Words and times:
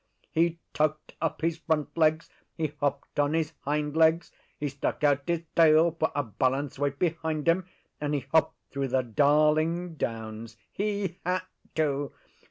He 0.31 0.57
tucked 0.73 1.13
up 1.21 1.41
his 1.43 1.59
front 1.59 1.95
legs; 1.95 2.27
he 2.55 2.73
hopped 2.79 3.19
on 3.19 3.35
his 3.35 3.53
hind 3.65 3.95
legs; 3.95 4.31
he 4.57 4.67
stuck 4.67 5.03
out 5.03 5.27
his 5.27 5.43
tail 5.55 5.91
for 5.91 6.11
a 6.15 6.23
balance 6.23 6.79
weight 6.79 6.97
behind 6.97 7.47
him; 7.47 7.67
and 7.99 8.15
he 8.15 8.21
hopped 8.21 8.57
through 8.71 8.87
the 8.87 9.03
Darling 9.03 9.93
Downs. 9.97 10.57
He 10.73 11.19
had 11.23 11.43
to! 11.75 12.13